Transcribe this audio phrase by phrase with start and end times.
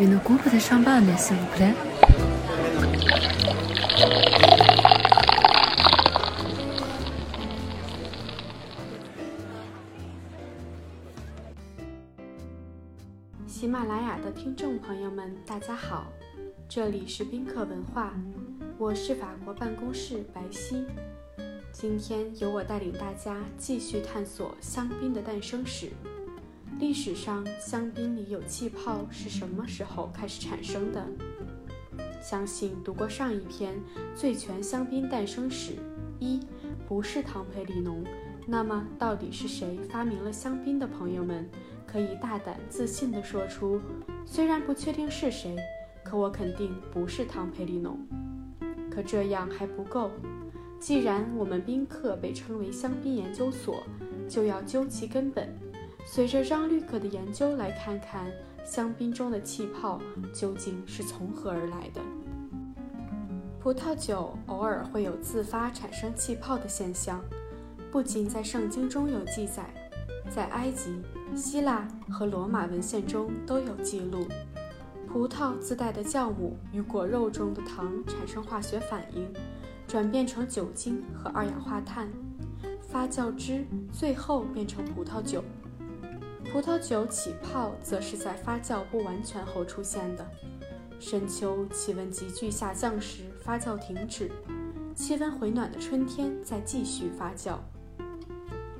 [0.00, 1.74] Une coupe de champagne, s'il vous plaît.
[13.46, 16.06] 喜马拉雅的听众朋友们，大家好，
[16.66, 18.14] 这里是宾客文化，
[18.78, 20.82] 我是法国办公室白皙。
[21.72, 25.90] 今天由我带领大家继续探索香槟的诞生史。
[26.80, 31.06] 历史上，香槟里有气泡是什么时候开始产生的？
[32.22, 33.74] 相信读过上一篇
[34.14, 35.72] 《最全香槟诞生史》，
[36.18, 36.40] 一
[36.88, 38.02] 不是唐培里农，
[38.46, 41.46] 那么到底是谁发明了香槟的朋友们，
[41.86, 43.78] 可以大胆自信地说出：
[44.24, 45.54] 虽然不确定是谁，
[46.02, 47.98] 可我肯定不是唐培里农。
[48.90, 50.10] 可这样还不够，
[50.80, 53.82] 既然我们宾客被称为香槟研究所，
[54.26, 55.46] 就要究其根本。
[56.04, 58.30] 随着张绿可的研究来看看
[58.64, 60.00] 香槟中的气泡
[60.32, 62.00] 究竟是从何而来的。
[63.60, 67.22] 葡萄酒偶尔会有自发产生气泡的现象，
[67.90, 69.68] 不仅在圣经中有记载，
[70.34, 71.02] 在埃及、
[71.36, 74.26] 希腊和罗马文献中都有记录。
[75.06, 79.30] 葡萄自带的酵母与果肉中的糖产生化学反应，
[79.86, 82.08] 转变成酒精和二氧化碳，
[82.80, 85.44] 发酵汁最后变成葡萄酒。
[86.52, 90.26] 葡萄酒起泡则是在发酵不完全后出现的。
[90.98, 94.26] 深秋气温急剧下降时，发酵停止；
[94.96, 97.56] 气温回暖的春天再继续发酵。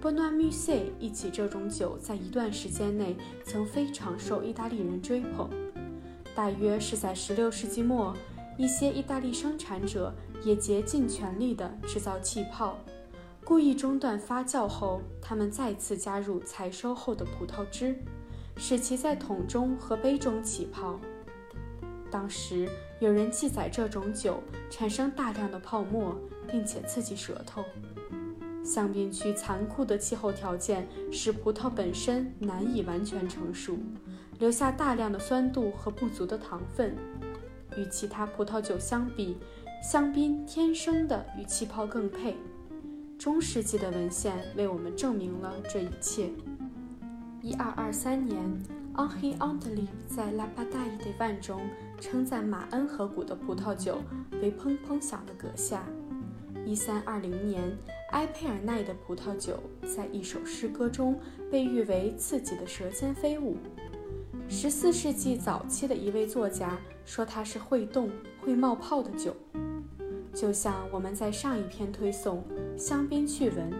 [0.00, 5.48] 波诺米塞一起这种酒在一段时间内曾非常受意大利人追捧。
[6.34, 8.16] 大约是在16世纪末，
[8.56, 12.76] 一些意大利生产者也竭尽全力地制造气泡。
[13.50, 17.96] 故意中断发酵后，他们再次加入采收后的葡萄汁，
[18.56, 21.00] 使其在桶中和杯中起泡。
[22.12, 22.68] 当时
[23.00, 24.40] 有人记载这种酒
[24.70, 26.14] 产生大量的泡沫，
[26.48, 27.64] 并且刺激舌头。
[28.64, 33.76] 香槟区残酷的气候条件使葡萄本身难以完全成熟，
[34.38, 36.96] 留下大量的酸度和不足的糖分。
[37.76, 39.36] 与其他葡萄酒相比，
[39.82, 42.36] 香槟天生的与气泡更配。
[43.20, 46.30] 中世纪的文献为我们证明了这一切。
[47.42, 48.42] 一二二三年
[48.94, 51.60] ，Henri Andely 在《La Bataille des Vins》中
[52.00, 53.98] 称赞马恩河谷的葡萄酒
[54.40, 55.84] 为“砰砰响的阁下”。
[56.64, 57.62] 一三二零年，
[58.12, 59.58] 埃佩尔奈的葡萄酒
[59.94, 61.20] 在一首诗歌中
[61.50, 63.58] 被誉为“刺激的舌尖飞舞”。
[64.48, 68.08] 十四世纪早期的一位作家说它是会动、
[68.40, 69.36] 会冒泡的酒。
[70.34, 72.44] 就像我们在上一篇推送
[72.76, 73.72] 香槟趣闻，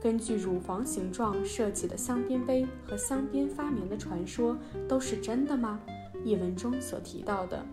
[0.00, 4.58] 根据乳房形状设计的香槟杯和香槟发明的传说
[4.88, 5.80] 都是真的吗？
[6.24, 7.64] 一文中所提到的，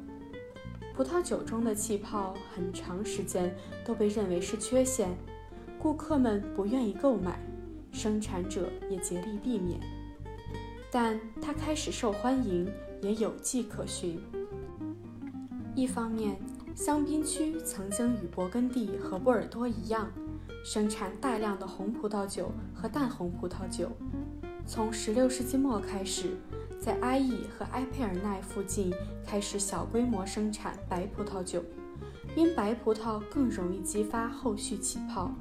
[0.95, 5.09] 葡萄酒中的气泡很长时间都被认为是缺陷，
[5.79, 7.39] 顾客们不愿意购买，
[7.91, 9.79] 生产者也竭力避免，
[10.91, 14.19] 但它开始受欢迎也有迹可循。
[15.75, 16.37] 一方面，
[16.79, 20.09] 香槟区曾经与勃艮第和波尔多一样，
[20.63, 23.91] 生产大量的红葡萄酒和淡红葡萄酒。
[24.65, 26.37] 从16世纪末开始，
[26.79, 28.93] 在埃伊和埃佩尔奈附近
[29.25, 31.61] 开始小规模生产白葡萄酒，
[32.33, 35.33] 因白葡萄更容易激发后续起泡。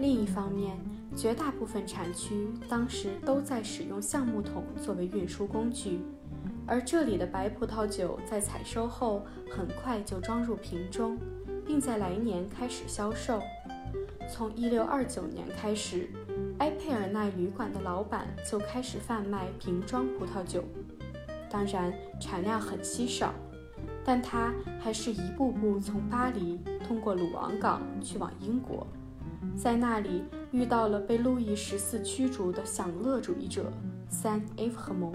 [0.00, 0.76] 另一方面，
[1.14, 6.00] 绝大部分产区当时都在使用橡木桶作为运输工具。
[6.68, 11.18] 而这里的白葡萄酒在采收后很快就装入瓶中，
[11.66, 13.40] 并在来年开始销售。
[14.30, 16.10] 从1629年开始，
[16.58, 20.62] 埃佩尔奈旅馆的老板就开始贩卖瓶装葡萄酒。
[21.50, 21.90] 当然，
[22.20, 23.32] 产量很稀少，
[24.04, 28.86] 但他还是一步步从巴黎通过鲁昂港去往英国，
[29.56, 33.72] 在那里遇到了被路易十四驱逐的享乐主义者
[34.10, 35.10] 三埃弗蒙。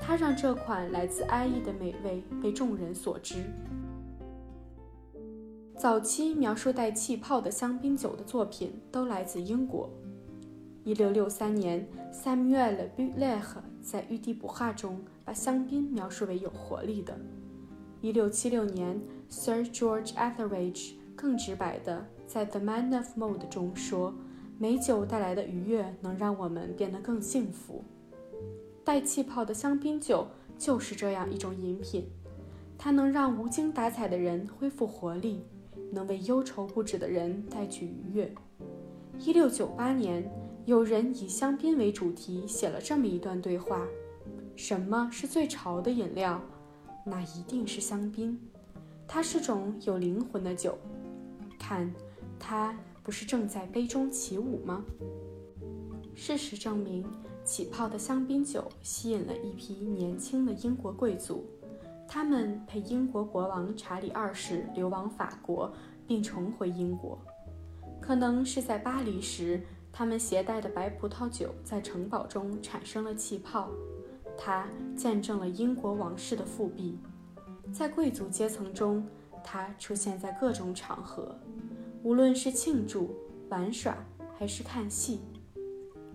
[0.00, 3.44] 他让这款来自埃伊的美味被众人所知。
[5.76, 9.88] 早期描述带气泡的香槟酒的作品都来自英国。
[10.84, 17.18] 1663年，Samuel b u l e r 在《玉帝补画》中把香槟描述为有活力的。
[18.02, 24.14] 1676年，Sir George Etheridge 更直白的在《The Man of Mode》中说
[24.58, 27.84] ：“美酒带来的愉悦能让我们变得更幸福。”
[28.84, 30.26] 带气泡的香槟酒
[30.58, 32.08] 就是这样一种饮品，
[32.76, 35.44] 它能让无精打采的人恢复活力，
[35.92, 38.32] 能为忧愁不止的人带去愉悦。
[39.18, 40.28] 一六九八年，
[40.64, 43.86] 有人以香槟为主题写了这么一段对话：
[44.56, 46.40] 什么是最潮的饮料？
[47.04, 48.38] 那一定是香槟。
[49.06, 50.78] 它是种有灵魂的酒。
[51.58, 51.92] 看，
[52.38, 54.84] 它不是正在杯中起舞吗？
[56.14, 57.04] 事实证明，
[57.44, 61.44] 起泡的香槟酒吸引了一批年轻的英国贵族，
[62.06, 65.72] 他们陪英国国王查理二世流亡法国，
[66.06, 67.18] 并重回英国。
[68.00, 69.60] 可能是在巴黎时，
[69.92, 73.68] 他们携带的白葡萄酒在城堡中产生了气泡，
[74.38, 76.98] 它见证了英国王室的复辟。
[77.72, 79.06] 在贵族阶层中，
[79.42, 81.36] 它出现在各种场合，
[82.02, 83.14] 无论是庆祝、
[83.48, 83.96] 玩耍
[84.38, 85.20] 还是看戏。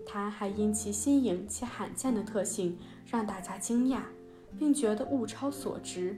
[0.06, 4.02] 它还因其新颖且罕见的特性让大家惊讶，
[4.56, 6.16] 并觉得物超所值。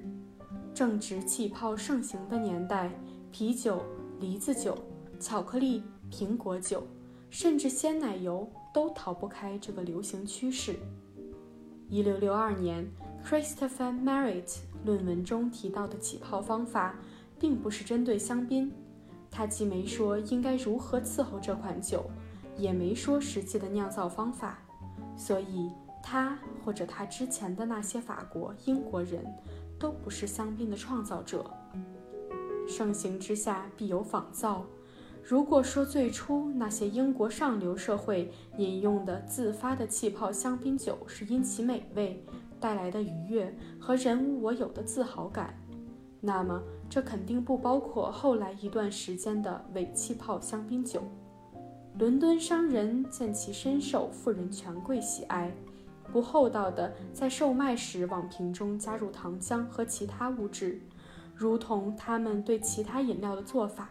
[0.75, 2.93] 正值气泡盛行的年代，
[3.33, 3.83] 啤酒、
[4.21, 4.77] 梨子酒、
[5.19, 5.83] 巧克力、
[6.13, 6.87] 苹果酒，
[7.31, 10.77] 甚至鲜奶油都逃不开这个流行趋势。
[11.89, 12.87] 一六六二年
[13.25, 16.95] ，Christopher Merritt 论文中提到的起泡方法，
[17.41, 18.71] 并不是针对香槟。
[19.31, 22.09] 他既没说应该如何伺候这款酒。
[22.59, 24.59] 也没说实际的酿造方法，
[25.17, 25.71] 所以
[26.03, 29.25] 他或者他之前的那些法国、英国人
[29.79, 31.51] 都不是香槟的创造者。
[32.67, 34.67] 盛行之下必有仿造。
[35.23, 42.25] 如果说最初那些英国上流社会饮用的自发的气泡香槟酒是因其美味
[42.59, 45.55] 带来的愉悦和人无我有的自豪感，
[46.21, 51.03] 那么这肯定不包括后来一段时间的伪气泡香槟酒。
[51.99, 55.53] 伦敦商人见其深受富人权贵喜爱，
[56.13, 60.81] 不厚道地在售卖时往瓶中加入糖浆和其他物质，
[61.35, 63.91] 如同他们对其他饮料的做法，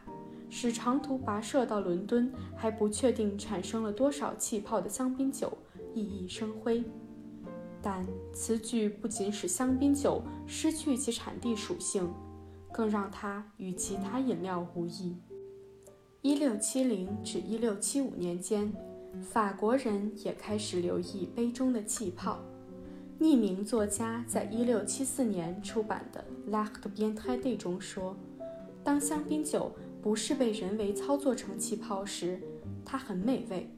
[0.50, 5.58] 使长途跋涉到伦敦还不确定产生了多少气泡的香槟酒
[5.94, 6.82] 熠熠生辉。
[7.82, 12.10] 但此举不仅使香槟酒失去其产地属性，
[12.72, 15.18] 更让它与其他饮料无异。
[16.28, 18.70] 一六七零至一六七五年间，
[19.22, 22.40] 法国人也开始留意杯中的气泡。
[23.18, 26.22] 匿名作家在一六七四年出版的
[26.52, 28.14] 《L'Art de bien traiter》中说
[28.84, 29.72] ：“当香槟酒
[30.02, 32.42] 不是被人为操作成气泡时，
[32.84, 33.74] 它很美味。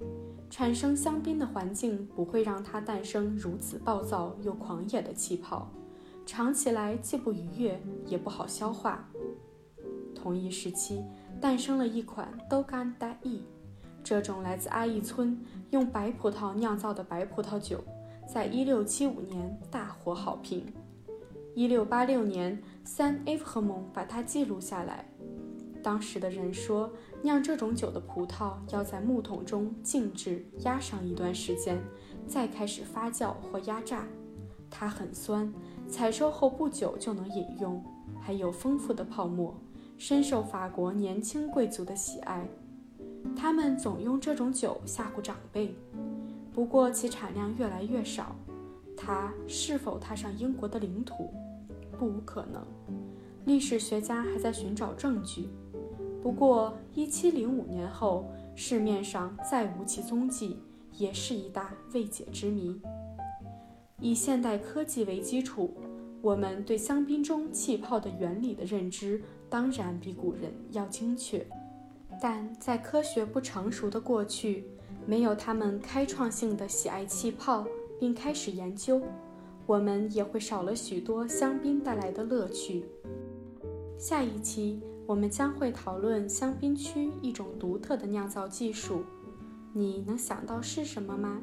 [0.49, 5.71] 产生香槟的环境不会让它诞生如此暴躁又狂野的气泡，
[6.25, 9.07] 尝起来既不愉悦也不好消化。”
[10.15, 11.03] 同一时期。
[11.39, 13.41] 诞生了一款都干达意，
[14.03, 15.39] 这种来自阿义村
[15.71, 17.81] 用白葡萄酿造的白葡萄酒，
[18.27, 20.65] 在1675年大获好评。
[21.55, 25.05] 1686年，三 F 和蒙把它记录下来。
[25.81, 26.91] 当时的人说，
[27.21, 31.81] 酿这种酒的葡萄要在木桶中静置压上一段时间，
[32.27, 34.05] 再开始发酵或压榨。
[34.69, 35.51] 它很酸，
[35.87, 37.81] 采收后不久就能饮用，
[38.19, 39.57] 还有丰富的泡沫。
[39.99, 42.47] 深受法国年轻贵族的喜爱，
[43.35, 45.75] 他们总用这种酒吓唬长辈。
[46.53, 48.33] 不过其产量越来越少，
[48.95, 51.29] 它是否踏上英国的领土，
[51.97, 52.65] 不无可能。
[53.43, 55.49] 历史学家还在寻找证据。
[56.23, 60.59] 不过1705年后，市面上再无其踪迹，
[60.93, 62.81] 也是一大未解之谜。
[63.99, 65.75] 以现代科技为基础，
[66.21, 69.21] 我们对香槟中气泡的原理的认知。
[69.49, 71.43] 当然比古人要精确，
[72.21, 74.63] 但在科学不成熟的过去，
[75.07, 77.65] 没有他们开创性的喜爱气泡
[77.99, 79.01] 并开始研究，
[79.65, 82.85] 我们也会少了许多香槟带来的乐趣。
[83.97, 89.03] 下一期我们将会讨论香槟区一种独特的酿造技术，
[89.73, 91.41] 你能想到是什么吗？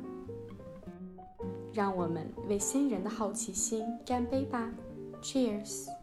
[1.77, 4.73] 让我们为新人的好奇心干杯吧
[5.21, 5.96] ！Cheers。